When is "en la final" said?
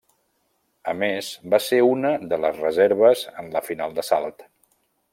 3.43-3.99